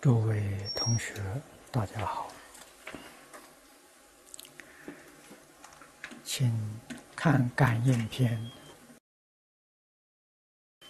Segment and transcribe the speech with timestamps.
[0.00, 0.42] 诸位
[0.74, 1.12] 同学，
[1.70, 2.32] 大家好，
[6.24, 6.50] 请
[7.14, 8.34] 看《感应篇》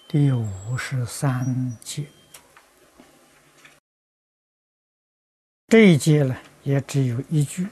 [0.07, 2.07] 第五十三节。
[5.67, 7.67] 这一节呢，也只有一句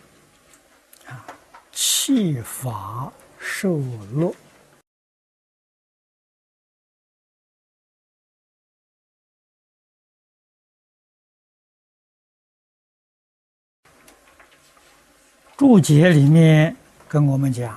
[1.06, 1.24] 啊
[1.70, 3.76] ：“气法受
[4.12, 4.34] 落。”
[15.58, 16.74] 注解里面
[17.08, 17.76] 跟我们讲，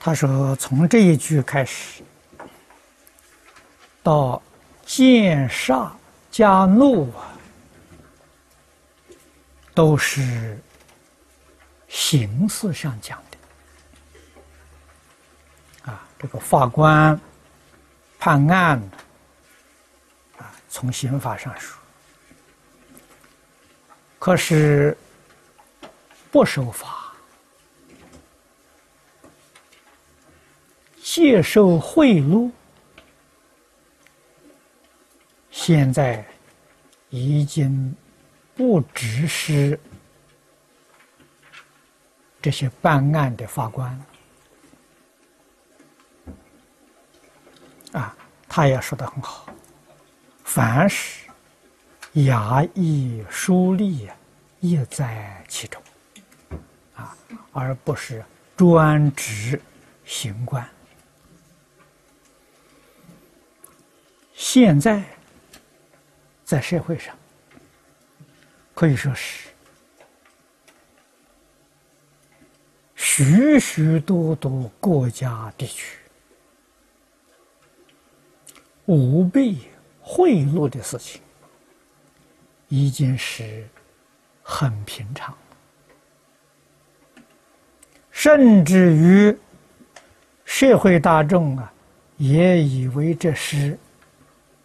[0.00, 2.02] 他说从这一句开始，
[4.02, 4.42] 到
[4.84, 5.92] 见煞
[6.28, 7.30] 加怒啊，
[9.74, 10.60] 都是
[11.86, 13.38] 形式上讲的。
[15.92, 17.16] 啊，这个法官
[18.18, 18.82] 判案
[20.36, 21.79] 啊，从刑法上说。
[24.20, 24.94] 可是
[26.30, 27.14] 不守法，
[31.02, 32.50] 接受贿赂，
[35.50, 36.22] 现在
[37.08, 37.96] 已经
[38.54, 39.80] 不只是
[42.42, 44.04] 这些办案的法官
[47.92, 48.14] 啊，
[48.46, 49.46] 他也说的很好，
[50.44, 51.29] 凡是。
[52.14, 54.10] 衙役书吏
[54.58, 55.80] 也在其中，
[56.96, 57.16] 啊，
[57.52, 58.24] 而不是
[58.56, 59.60] 专职
[60.04, 60.68] 行官。
[64.34, 65.04] 现在
[66.44, 67.16] 在社会上
[68.74, 69.48] 可以说是
[72.96, 75.96] 许许多多国家地区
[78.86, 79.68] 舞弊
[80.00, 81.20] 贿赂的事情。
[82.70, 83.68] 已经是
[84.44, 85.36] 很平常，
[88.12, 89.36] 甚至于
[90.44, 91.72] 社会大众啊，
[92.16, 93.76] 也以为这是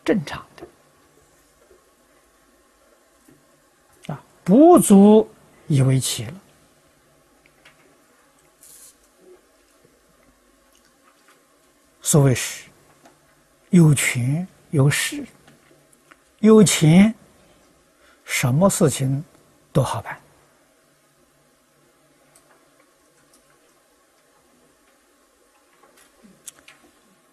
[0.03, 0.67] 正常的
[4.13, 5.27] 啊，不足
[5.65, 6.41] 以为奇了。
[12.03, 12.69] 所谓是
[13.71, 15.25] 有权有势
[16.41, 17.11] 有钱。
[18.25, 19.23] 什么事情
[19.71, 20.19] 都好办。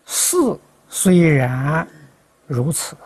[0.04, 0.36] 事
[0.88, 1.86] 虽然
[2.47, 2.97] 如此，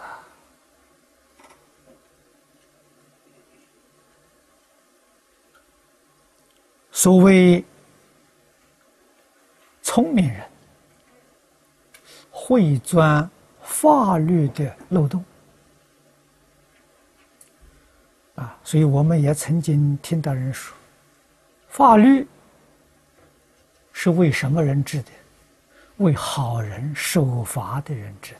[6.91, 7.65] 所谓
[9.83, 10.43] 聪明人
[12.31, 13.29] 会钻
[13.63, 15.25] 法律的漏洞。
[18.37, 20.77] 啊，所以我们也曾经听到人说，
[21.69, 22.27] 法律
[23.93, 25.11] 是为什么人治的？
[25.97, 28.35] 为好人守法的人治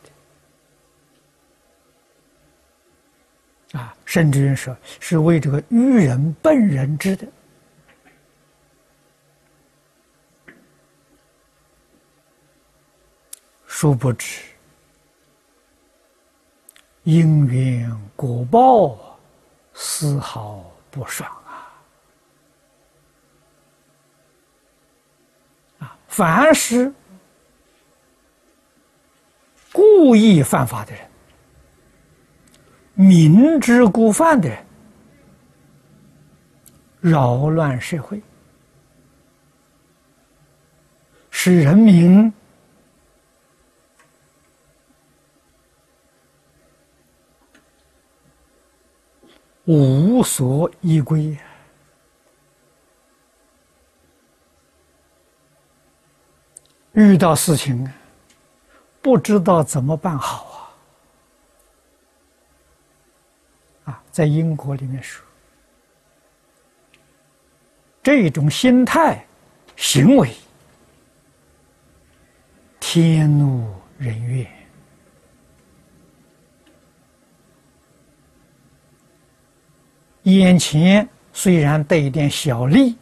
[3.73, 3.79] 的。
[3.79, 7.27] 啊，甚至人说是为这个愚人笨人治的。
[13.67, 14.43] 殊不知，
[17.05, 19.06] 因缘果报。
[19.79, 21.69] 丝毫不爽啊！
[25.81, 26.91] 啊，凡是
[29.71, 31.07] 故意犯法的人，
[32.95, 34.65] 明知故犯的人，
[37.01, 38.23] 扰乱社会，
[41.31, 42.33] 使人民。
[49.67, 51.37] 无所依归，
[56.93, 57.93] 遇到事情
[59.03, 60.73] 不知道怎么办好
[63.85, 63.93] 啊！
[63.93, 65.25] 啊，在英国里面说，
[68.05, 69.27] 这种心态、
[69.75, 70.33] 行为，
[72.79, 74.56] 天怒人怨。
[80.33, 82.97] 眼前虽然得一点小利，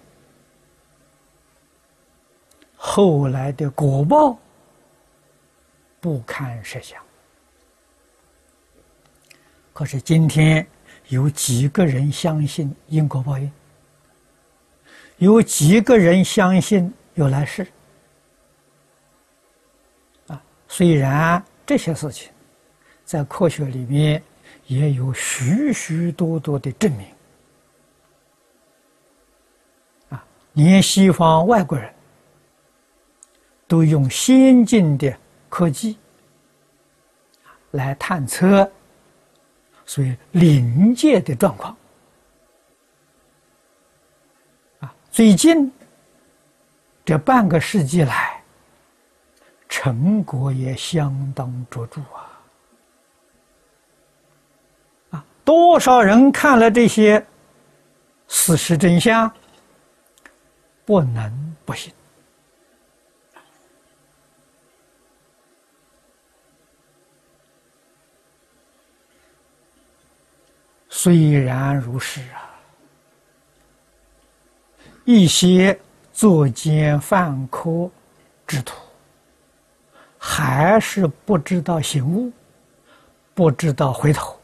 [2.76, 4.38] 后来的果报
[6.00, 7.02] 不堪设想。
[9.72, 10.66] 可是今天
[11.08, 13.50] 有几个人相信因果报应？
[15.16, 17.66] 有几个人相信有来世？
[20.26, 22.30] 啊，虽然这些事情
[23.02, 24.22] 在科学里面
[24.66, 27.06] 也有许许多多的证明。
[30.10, 31.92] 啊，连西方外国人
[33.68, 35.16] 都用先进的
[35.48, 35.96] 科技
[37.70, 38.68] 来探测，
[39.86, 41.76] 所以临界的状况。
[44.80, 45.70] 啊，最近
[47.04, 48.40] 这半个世纪来。
[49.66, 52.40] 成果也相当卓著啊！
[55.10, 57.26] 啊，多少人看了这些
[58.28, 59.28] 事实真相，
[60.84, 61.92] 不能不信。
[70.88, 72.54] 虽然如是啊，
[75.04, 75.78] 一些
[76.12, 77.90] 作奸犯科
[78.46, 78.76] 之徒。
[80.26, 82.32] 还是不知道醒悟，
[83.34, 84.40] 不知道回头，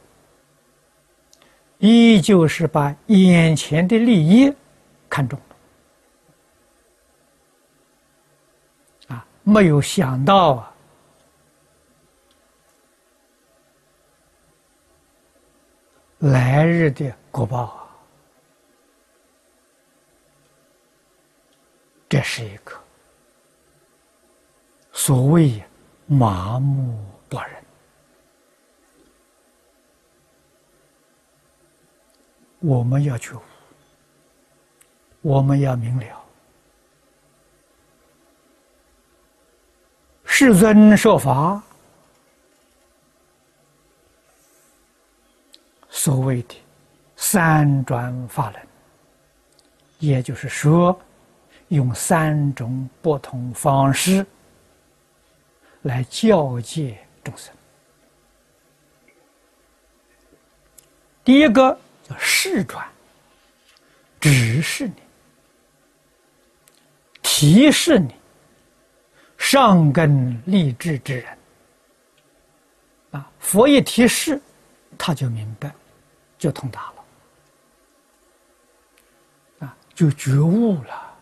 [1.79, 4.53] 依旧是把眼前的利益
[5.09, 5.41] 看中
[9.09, 10.75] 了，啊，没有想到啊，
[16.19, 17.89] 来日的果报啊，
[22.09, 22.73] 这是一个
[24.93, 25.63] 所谓。
[26.13, 26.99] 麻木
[27.29, 27.65] 不仁，
[32.59, 33.33] 我们要去，
[35.21, 36.25] 我们要明了。
[40.43, 41.63] 世尊说法，
[45.91, 46.55] 所谓的
[47.15, 48.67] 三转法轮，
[49.99, 50.99] 也就是说，
[51.69, 54.25] 用三种不同方式。
[55.83, 57.55] 来教诫众生。
[61.23, 62.89] 第一个叫示转，
[64.19, 64.95] 指示你，
[67.21, 68.15] 提示你，
[69.51, 71.39] 上根立志之人。
[73.11, 74.41] 啊，佛一提示，
[74.97, 75.75] 他就明白，
[76.39, 76.93] 就通达
[79.59, 81.13] 了，啊，就觉悟了。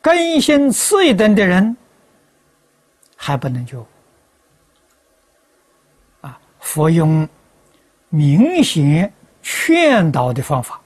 [0.00, 1.76] 根性次一等的人
[3.14, 3.86] 还不能救
[6.22, 6.40] 啊！
[6.60, 7.28] 佛用
[8.08, 9.12] 明显
[9.42, 10.80] 劝导的方法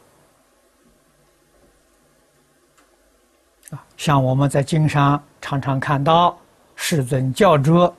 [3.97, 6.39] 像我们在经上常常看到
[6.75, 7.93] 世尊叫着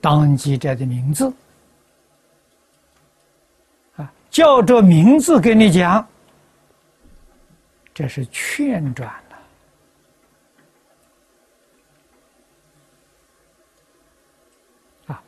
[0.00, 1.32] 当机者的名字
[3.96, 6.06] 啊，叫着名字跟你讲，
[7.94, 9.10] 这是劝转。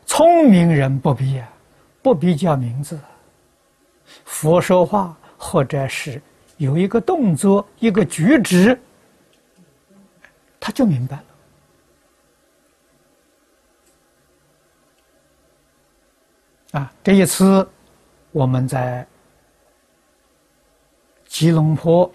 [0.07, 1.49] 聪明人不必啊，
[2.01, 2.97] 不必叫名字。
[4.25, 6.23] 佛说话，或者是
[6.57, 8.81] 有一个动作、一个举止，
[10.65, 11.19] 他就明白
[16.73, 16.81] 了。
[16.81, 17.69] 啊，这一次
[18.33, 19.07] 我们在
[21.27, 22.11] 吉隆坡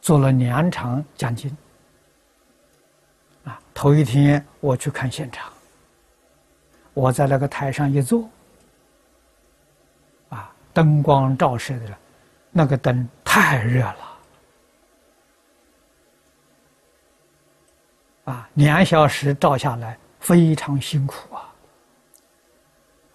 [0.00, 1.56] 做了两场讲经。
[3.44, 5.52] 啊，头一天我去看现场。
[6.92, 8.28] 我在那个台上一坐，
[10.30, 11.96] 啊，灯光照射的，
[12.50, 14.07] 那个灯太热了，
[18.28, 21.54] 啊，两小时照下来非常辛苦啊，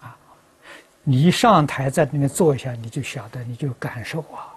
[0.00, 0.16] 啊，
[1.04, 4.52] 你一上台在那边坐一下，你就晓得，你就感受啊，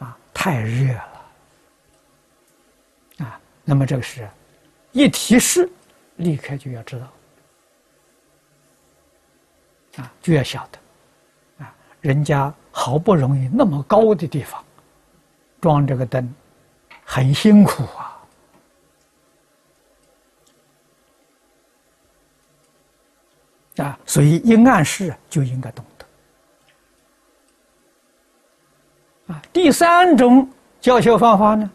[0.00, 1.24] 啊，太热了，
[3.24, 4.28] 啊，那么这个是，
[4.92, 5.66] 一提示，
[6.16, 7.08] 立刻就要知道。
[9.96, 10.78] 啊，就要晓得，
[11.64, 14.62] 啊，人家好不容易那么高的地方
[15.62, 16.30] 装这个灯，
[17.04, 18.11] 很辛苦啊，
[23.76, 26.04] 啊，所以一暗示就应该懂得。
[29.34, 30.48] 啊，第三种
[30.80, 31.70] 教学方法呢，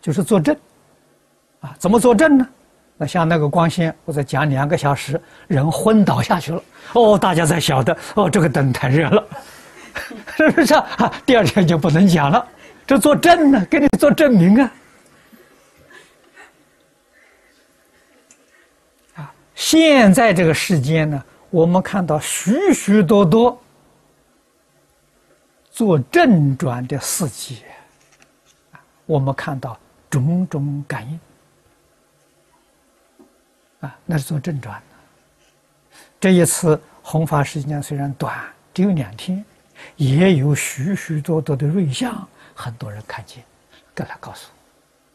[0.00, 0.56] 就是坐正，
[1.60, 2.48] 啊，怎么坐正呢？
[2.96, 6.62] 那像那个光线，我在讲两个小时，人昏倒下去了。
[6.92, 9.26] 哦，大家才晓得，哦，这个灯太热了，
[10.36, 11.12] 是不是啊？
[11.26, 12.46] 第二天就不能讲了，
[12.86, 14.72] 这作证呢，给你做证明啊。
[19.16, 23.60] 啊，现在这个世间呢，我们看到许许多多
[25.70, 27.62] 做正转的事迹，
[29.04, 29.78] 我们看到
[30.08, 31.20] 种种感应。
[33.80, 35.98] 啊，那是做正转的。
[36.18, 38.42] 这一次弘法时间虽然短，
[38.72, 39.44] 只有两天，
[39.96, 43.44] 也有许许多多的瑞相，很多人看见，
[43.94, 44.48] 跟他告诉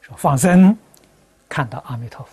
[0.02, 0.78] 说放生，
[1.50, 2.32] 看到阿弥陀佛，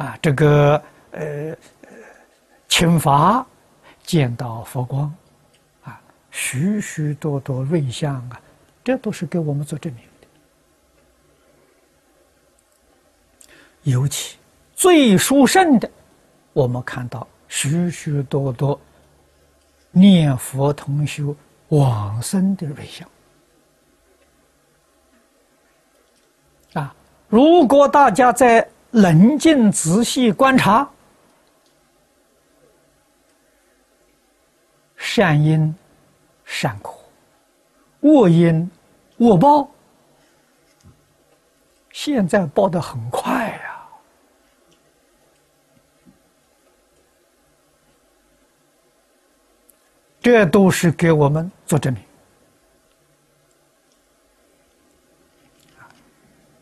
[0.00, 1.54] 啊，这个呃，
[2.68, 3.46] 请法
[4.02, 5.14] 见到佛光，
[5.84, 8.40] 啊，许许多多瑞相啊，
[8.82, 10.26] 这都是给我们做证明的，
[13.82, 14.38] 尤其。
[14.74, 15.90] 最殊胜的，
[16.54, 18.80] 我们看到许许多多
[19.90, 21.36] 念佛同修
[21.68, 23.06] 往生的瑞相
[26.72, 26.94] 啊！
[27.28, 30.88] 如果大家在冷静仔细观察，
[34.96, 35.74] 善因
[36.44, 36.92] 善果，
[38.00, 38.68] 恶因
[39.18, 39.70] 恶报，
[41.92, 43.76] 现在报的很快呀。
[50.20, 52.02] 这都是给我们做证明。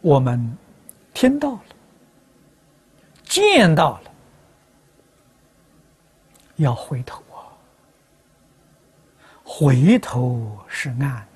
[0.00, 0.56] 我们
[1.12, 1.62] 听到了，
[3.38, 4.10] 见到了，
[6.56, 7.46] 要回头啊！
[9.44, 11.26] 回头是岸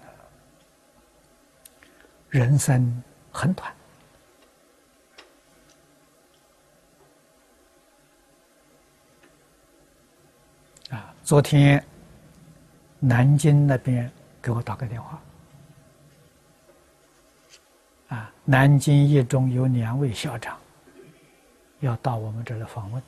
[2.29, 3.73] 人生很短
[10.91, 11.15] 啊！
[11.23, 11.85] 昨天。
[13.05, 14.09] 南京那边
[14.41, 15.21] 给我打个电话，
[18.11, 20.57] 啊，南京一中有两位校长
[21.83, 23.03] 要到我们这来访问，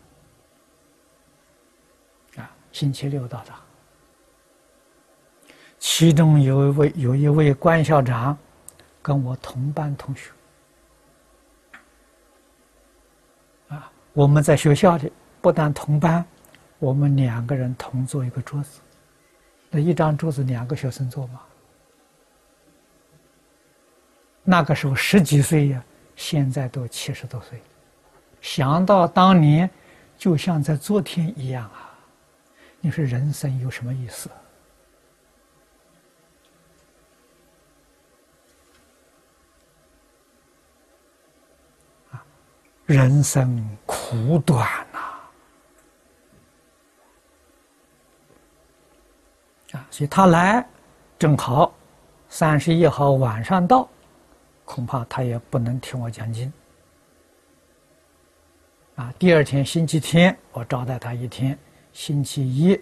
[2.37, 3.55] 啊，星期六到达。
[5.79, 8.37] 其中有一位有一位关校长
[9.01, 10.31] 跟我同班同学，
[13.69, 16.25] 啊，我们在学校里不但同班，
[16.81, 18.81] 我们两个人同坐一个桌子。
[19.71, 21.41] 那一张桌子两个学生坐嘛？
[24.43, 25.85] 那个时候十几岁呀，
[26.17, 27.61] 现在都七十多岁，
[28.45, 29.69] 想到当年，
[30.19, 31.91] 就像在昨天一样啊！
[32.79, 34.29] 你说人生有什么意思？
[42.11, 42.23] 啊，
[42.85, 44.99] 人生苦短呐！
[49.73, 50.69] 啊，所以他来
[51.19, 51.73] 正好
[52.29, 53.89] 三十一号晚上到，
[54.67, 56.53] 恐怕他也不能听我讲经。
[58.97, 61.59] 啊，第二天星期天我招待他一天，
[61.93, 62.81] 星期一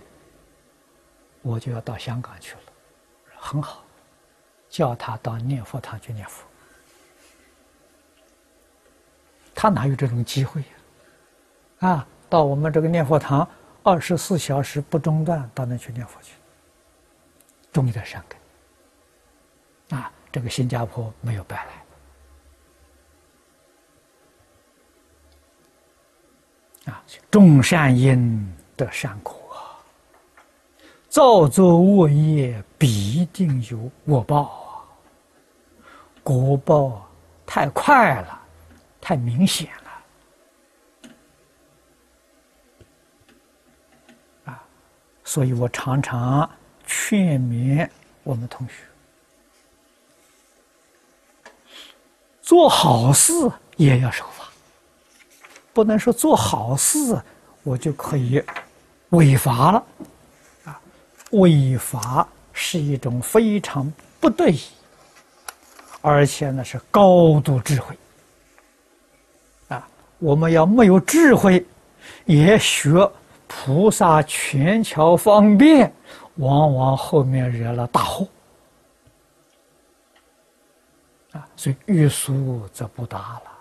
[1.40, 2.61] 我就要到香港去了，
[3.37, 3.83] 很好，
[4.69, 6.45] 叫他到念佛堂去念佛。
[9.54, 11.88] 他哪有这种机会呀？
[11.88, 13.49] 啊，到我们这个念佛堂，
[13.83, 16.35] 二十四小时不中断，到那去念佛去。
[17.73, 21.82] 种的善根啊，这个新加坡没有白来
[26.87, 27.03] 啊！
[27.31, 29.35] 种善因得善果，
[31.09, 34.85] 造作恶业必定有恶报啊！
[36.23, 37.09] 果报
[37.47, 38.43] 太快了，
[39.01, 39.91] 太明显了
[44.53, 44.65] 啊！
[45.25, 46.51] 所以我常常。
[46.85, 47.89] 劝勉
[48.23, 48.75] 我们同学
[52.43, 53.33] 做好事
[53.77, 54.27] 也要守，
[55.73, 57.21] 不能说做好事
[57.62, 58.43] 我就可以
[59.11, 59.85] 违法了
[60.64, 60.81] 啊！
[61.31, 64.57] 违法是一种非常不对，
[66.00, 67.97] 而且呢是高度智慧
[69.69, 69.88] 啊！
[70.19, 71.64] 我们要没有智慧，
[72.25, 73.11] 也学
[73.47, 75.93] 菩萨权巧方便。
[76.37, 78.26] 往往后面惹了大祸
[81.33, 83.51] 啊，所以欲速则不达了！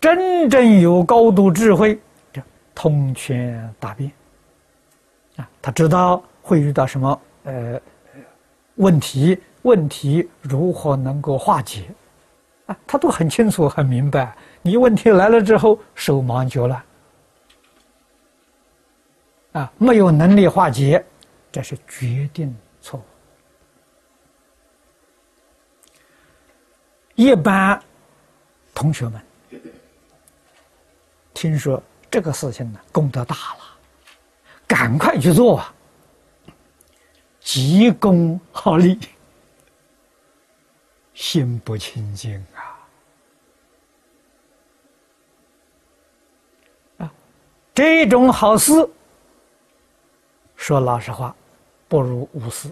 [0.00, 2.00] 真正有高度智慧，
[2.32, 2.42] 这
[2.74, 4.10] 通权大变
[5.36, 7.80] 啊，他知道会遇到什么呃
[8.76, 11.84] 问题，问题如何能够化解
[12.66, 14.34] 啊，他都很清楚很明白。
[14.62, 16.82] 你问题来了之后，手忙脚乱。
[19.52, 21.04] 啊，没有能力化解，
[21.50, 23.02] 这是决定错误。
[27.16, 27.78] 一般
[28.72, 29.20] 同学们
[31.40, 33.78] 听说这个事情呢，功德大了，
[34.66, 35.74] 赶快去做啊！
[37.40, 39.00] 急功好利，
[41.14, 42.60] 心不清净啊！
[46.98, 47.12] 啊，
[47.74, 48.86] 这种好事，
[50.56, 51.34] 说老实话，
[51.88, 52.70] 不如无事。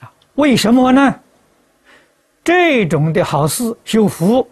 [0.00, 1.20] 啊，为什么呢？
[2.42, 4.48] 这种的好事修福，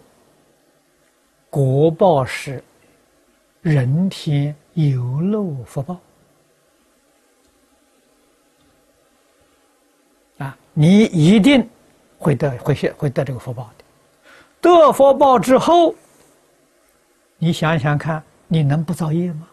[1.53, 2.63] 国报是
[3.61, 5.99] 人天有漏福报
[10.39, 10.57] 啊。
[10.73, 11.69] 你一定
[12.17, 13.85] 会得会现会得这个福报的，
[14.61, 15.93] 得福报之后，
[17.37, 19.47] 你想想看，你能不造业吗？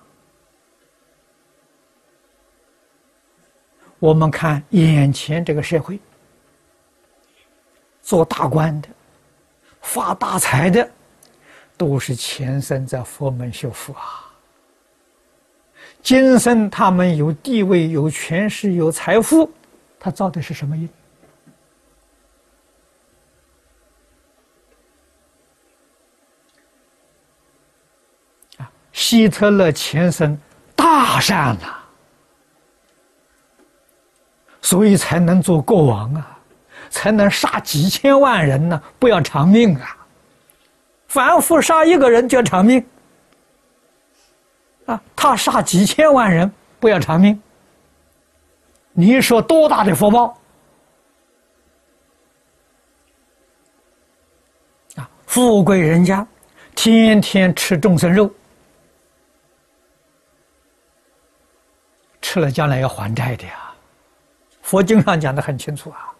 [3.99, 6.01] 我们看眼前这个社会，
[8.01, 8.89] 做大官的、
[9.83, 10.91] 发大财的，
[11.81, 14.31] 都是前生在佛门修福啊。
[16.03, 19.51] 今生他们有地位、有权势、有财富，
[19.99, 20.87] 他造的是什么业？
[28.93, 30.39] 希特勒前生
[30.77, 31.79] 大善呐，
[34.61, 36.39] 所以才能做国王啊，
[36.91, 39.97] 才能杀几千万人呢，不要偿命啊！
[41.11, 42.87] 反复杀一个人就要偿命
[44.87, 47.43] 啊，他杀几千万人不要偿命，
[48.93, 50.39] 你说多大的福报
[54.95, 55.11] 啊？
[55.27, 56.25] 富贵人家
[56.77, 58.33] 天天吃众生肉。
[62.23, 63.75] 吃了将来要还债的呀，
[64.63, 66.15] 佛经上讲的很清楚啊。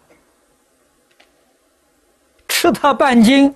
[2.49, 3.55] 吃他半斤，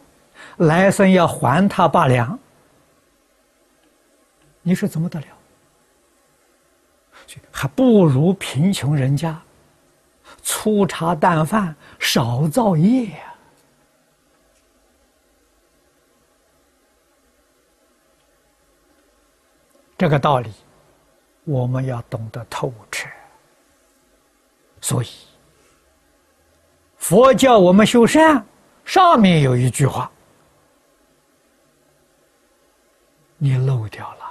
[0.58, 2.38] 来生要还他八两，
[4.62, 5.28] 你说怎么得了？
[7.52, 9.42] 还不如贫穷人家
[10.42, 13.34] 粗茶淡饭，少造业呀。
[19.98, 20.52] 这个道理。
[21.48, 23.08] 我们要懂得透彻，
[24.82, 25.08] 所以
[26.98, 28.44] 佛教我们修善，
[28.84, 30.12] 上面有一句话，
[33.46, 34.26] 你漏掉了。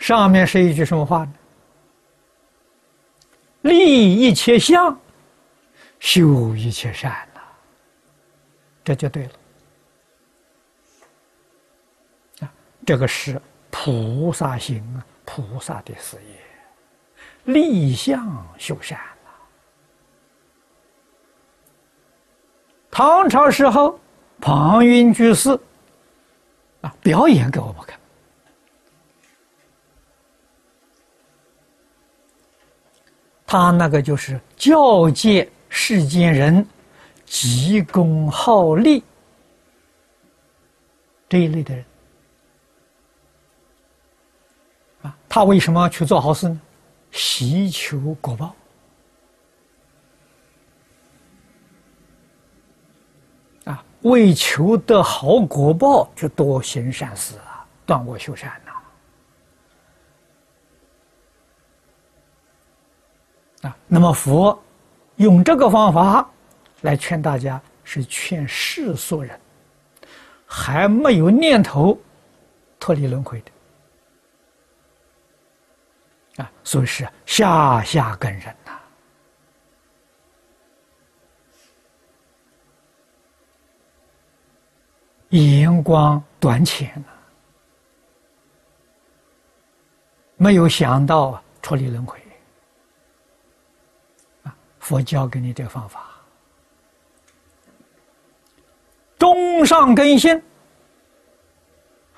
[0.00, 1.32] 上面是一句什么话呢？
[3.62, 4.98] 立一切相，
[6.00, 7.40] 修一切善呐，
[8.82, 9.32] 这就对了。
[12.40, 12.52] 啊，
[12.84, 14.82] 这个是菩萨行。
[15.28, 19.30] 菩萨的事业，立相修善呐。
[22.92, 23.98] 唐朝时候，
[24.40, 25.58] 庞云居士
[27.02, 27.98] 表演给我们看。
[33.46, 36.66] 他那个就是教诫世间人
[37.24, 39.02] 急功好利
[41.28, 41.84] 这一类的人
[45.02, 45.16] 啊。
[45.28, 46.60] 他为什么去做好事呢？
[47.12, 48.54] 希求果报
[53.64, 53.82] 啊！
[54.10, 58.52] 为求得好果报，就多行善事啊，断恶修善
[63.62, 63.68] 呐！
[63.68, 64.62] 啊，那么佛
[65.16, 66.30] 用这个方法
[66.82, 69.40] 来劝大家，是劝世俗人
[70.46, 71.98] 还没有念头
[72.78, 73.50] 脱离轮回的。
[76.44, 78.78] 啊，所以是下下根人呐，
[85.36, 87.08] 眼光短浅呐，
[90.36, 92.18] 没有想到脱离轮回。
[94.44, 96.06] 啊，佛教给你这个方法，
[99.18, 100.40] 中上根性，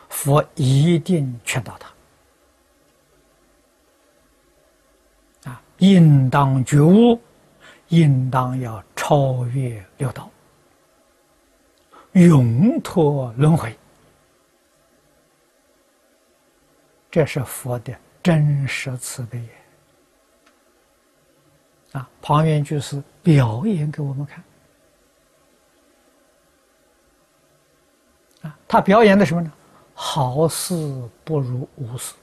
[0.09, 1.91] 佛一定劝导他
[5.51, 5.63] 啊。
[5.79, 7.21] 应当觉悟，
[7.89, 10.29] 应当要超越六道，
[12.12, 13.77] 永脱轮回。
[17.11, 19.49] 这是佛的真实慈悲。
[21.92, 24.44] 啊，旁边就是表演给我们看。
[28.42, 29.53] 啊，他表演的什么呢？
[29.94, 30.75] 好事
[31.25, 32.14] 不如无事。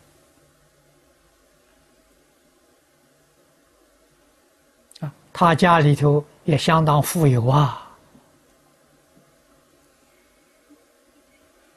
[5.37, 7.97] 他家里头也相当富有啊！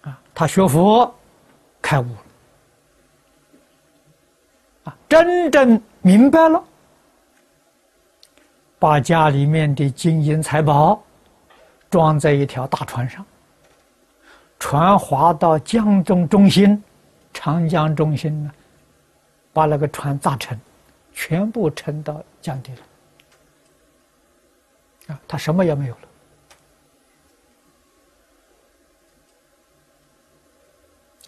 [0.02, 1.12] 啊，他学佛
[1.82, 2.18] 开悟了，
[4.84, 6.62] 啊，真正明白了，
[8.78, 11.02] 把家里面的金银财宝
[11.90, 13.26] 装在一条大船上，
[14.60, 16.80] 船划到江中中心，
[17.34, 18.52] 长江中心呢，
[19.52, 20.56] 把那个船砸沉，
[21.12, 22.78] 全部沉到江底了。
[25.08, 26.00] 啊，他什么也没有了。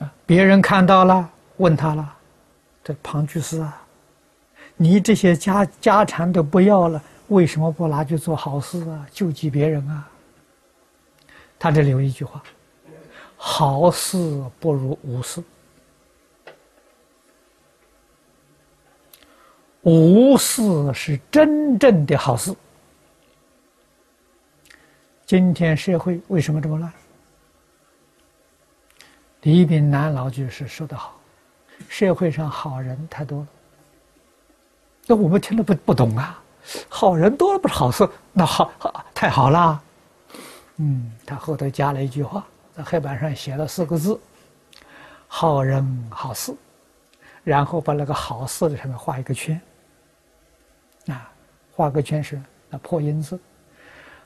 [0.01, 2.17] 啊，别人看到了，问他了
[2.85, 3.83] ：“这庞居士啊，
[4.77, 10.09] 你这些家家产都不要了，为什么不拿去做好事啊，救济别人啊？”
[11.59, 12.41] 他这里有一句话
[13.37, 15.43] ：“好事不如无事，
[19.83, 20.63] 无事
[20.95, 22.55] 是真正的好事。”
[25.27, 26.93] 今天社会为什么这么乱？
[29.43, 31.19] 李炳南老居士说得好
[31.89, 33.47] ：“社会上好人太多了。”
[35.07, 36.43] 那我们听了不不懂啊？
[36.89, 38.07] 好人多了不是好事？
[38.33, 39.83] 那好，好太好了。
[40.77, 44.21] 嗯，他后头加了一句话，在黑板上写了四个字
[45.27, 46.55] ：“好人好事。”
[47.43, 49.59] 然后把那个好事的上面画一个圈。
[51.07, 51.33] 啊，
[51.75, 53.41] 画个圈是那破音字。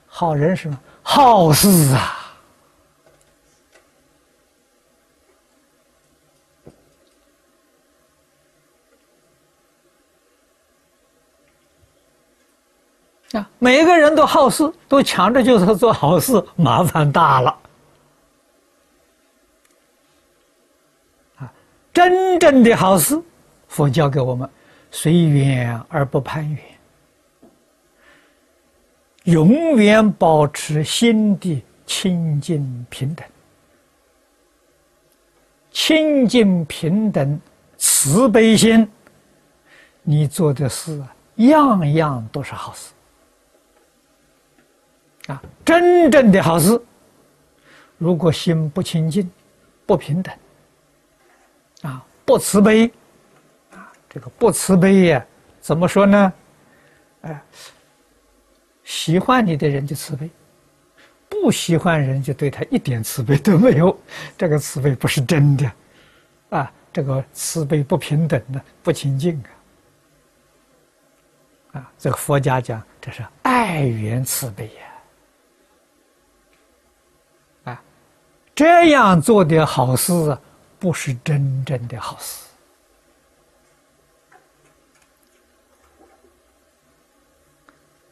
[0.06, 2.20] 好人是好事啊！
[13.32, 17.58] 啊，每个人都好事，都抢着就是做好事，麻烦大了。
[21.38, 21.50] 啊，
[21.90, 23.18] 真正的好事，
[23.66, 24.46] 佛教给我们
[24.90, 26.62] 随缘而不攀缘。
[29.22, 33.26] 永远保持心的清净平等，
[35.70, 37.40] 清净平等
[37.78, 38.86] 慈悲心，
[40.02, 41.02] 你做的事
[41.36, 42.90] 样样都是好事
[45.26, 45.42] 啊！
[45.64, 46.80] 真正的好事，
[47.98, 49.30] 如果心不清净、
[49.86, 50.34] 不平等
[51.82, 52.90] 啊、不慈悲
[53.72, 55.26] 啊，这个不慈悲呀，
[55.60, 56.32] 怎么说呢？
[57.22, 57.42] 哎。
[58.86, 60.28] 喜欢你的人就慈悲，
[61.26, 63.98] 不喜欢人就对他一点慈悲都没有。
[64.36, 65.72] 这个慈悲不是真的，
[66.50, 69.42] 啊，这个慈悲不平等的，不清净
[71.72, 71.80] 啊！
[71.80, 74.82] 啊，这个佛家讲这是爱缘慈悲呀，
[78.54, 80.38] 这样做的好事
[80.78, 82.42] 不是真正的好事。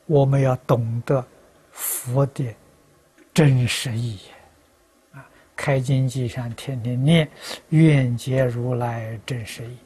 [0.07, 1.24] 我们要懂得
[1.70, 2.55] 佛的
[3.33, 4.18] 真实意
[5.12, 5.24] 啊！
[5.57, 7.31] 开经记上天天念
[7.70, 9.78] “愿解如来真实意”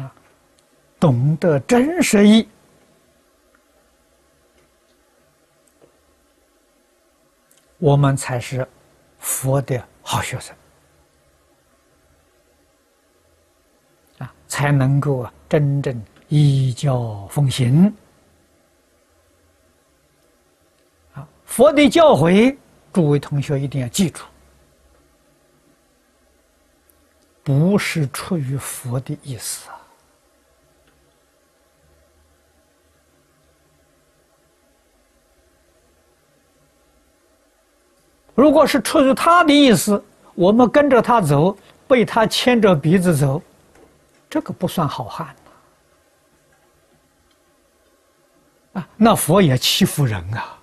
[0.00, 0.14] 啊，
[0.98, 2.48] 懂得真实义，
[7.78, 8.66] 我们才是
[9.18, 10.56] 佛的好学生
[14.18, 14.34] 啊。
[14.48, 17.92] 才能够啊，真正依教奉行
[21.14, 21.28] 啊！
[21.44, 22.56] 佛的教诲，
[22.92, 24.22] 诸位同学一定要记住，
[27.42, 29.80] 不是出于佛的意思啊。
[38.34, 40.02] 如果是出于他的意思，
[40.34, 43.40] 我们跟着他走，被他牵着鼻子走。
[44.28, 45.36] 这个不算好汉
[48.72, 48.88] 啊！
[48.96, 50.58] 那佛也欺负人啊！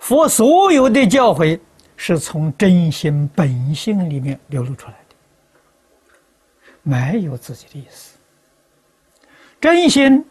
[0.00, 1.60] 佛所有的教诲
[1.96, 5.14] 是从真心本性里面流露出来的，
[6.82, 8.18] 没有自己的意思。
[9.60, 10.24] 真心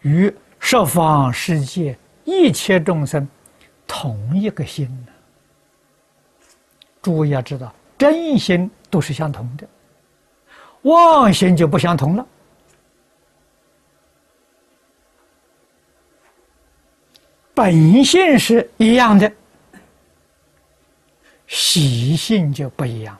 [0.00, 3.28] 与十方世界一切众生
[3.86, 5.12] 同一个心呢。
[7.02, 9.68] 诸位要知道，真心都是相同的，
[10.82, 12.26] 妄心就不相同了。
[17.52, 19.30] 本性是一样的，
[21.48, 23.18] 习性就不一样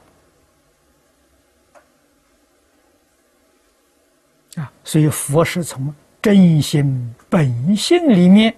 [4.55, 4.73] 啊。
[4.85, 8.55] 所以佛是从真心本性里面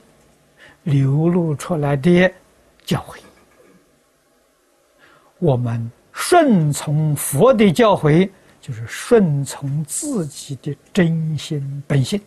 [0.83, 2.31] 流露出来的
[2.85, 3.19] 教诲。
[5.39, 12.21] 我们顺从佛的教诲，就是顺从自己的真心本性。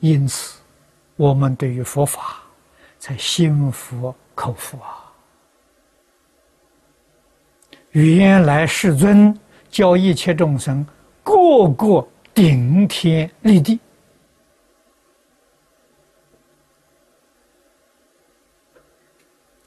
[0.00, 0.60] 因此，
[1.16, 2.42] 我们对于佛法
[2.98, 5.03] 才心服口服啊！
[7.94, 9.38] 原来世尊
[9.70, 10.84] 教一切众生，
[11.22, 12.04] 个个
[12.34, 13.78] 顶天立地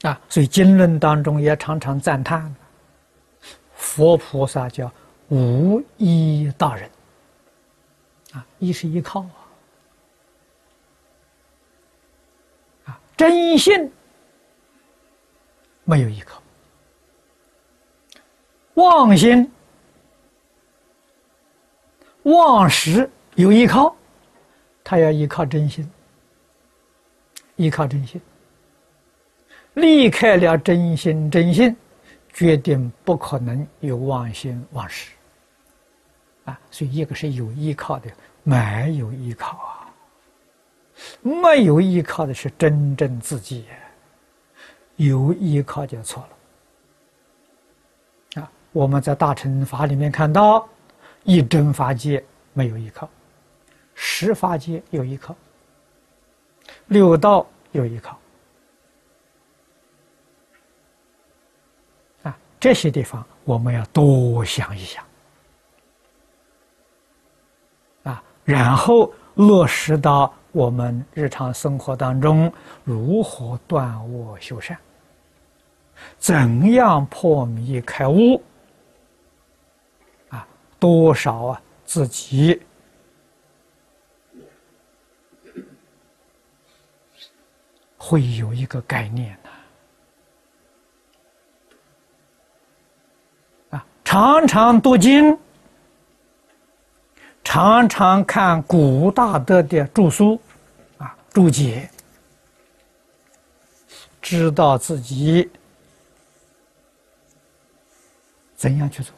[0.02, 0.20] 啊！
[0.28, 2.54] 所以经论当中也常常赞叹
[3.74, 4.92] 佛菩萨叫
[5.28, 6.90] 无依大人
[8.34, 9.32] 啊，依是依靠啊。
[12.84, 13.90] 啊真心
[15.84, 16.42] 没有依靠，
[18.78, 19.50] 妄心、
[22.22, 23.92] 妄识有依靠，
[24.84, 25.90] 他要依靠真心，
[27.56, 28.20] 依靠真心，
[29.74, 31.76] 离开了真心真心，
[32.32, 35.10] 决定不可能有妄心妄识
[36.44, 36.56] 啊！
[36.70, 38.08] 所以一个是有依靠的，
[38.44, 39.90] 没有依靠啊。
[41.20, 43.64] 没有依靠的是真正自己，
[44.94, 46.37] 有依靠就错了。
[48.72, 50.68] 我们在大乘法里面看到，
[51.24, 53.08] 一真法界没有依靠，
[53.94, 55.34] 十法界有依靠，
[56.86, 58.18] 六道有依靠。
[62.22, 65.04] 啊，这些地方我们要多想一想。
[68.04, 70.32] 啊，然后落实到。
[70.50, 72.50] 我们日常生活当中
[72.82, 74.76] 如何断恶修善？
[76.18, 78.42] 怎样破迷开悟？
[80.78, 82.62] 多少啊，自己
[87.96, 89.50] 会有一个概念呢？
[93.70, 95.36] 啊，常常读经，
[97.42, 100.40] 常常看古大德的著书。
[100.98, 101.88] 啊注解，
[104.20, 105.48] 知道自己
[108.56, 109.14] 怎样去做，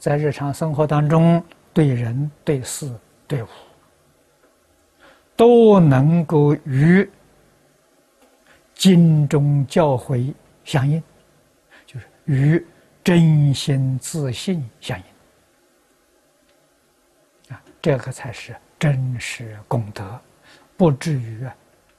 [0.00, 1.40] 在日常生活当中，
[1.72, 2.92] 对人、对事、
[3.28, 3.46] 对物，
[5.36, 7.08] 都能够与
[8.74, 10.34] 经中教诲
[10.64, 11.00] 相应，
[11.86, 12.66] 就是与
[13.04, 15.04] 真心自信相应
[17.54, 18.56] 啊，这个才是。
[18.78, 20.18] 真实功德，
[20.74, 21.46] 不至于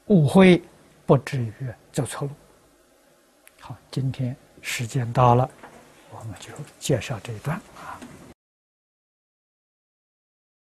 [0.07, 0.59] 误会，
[1.05, 1.53] 不至于
[1.91, 2.33] 走错路。
[3.59, 5.47] 好，今天时间到了，
[6.11, 7.99] 我们就介绍这一段啊。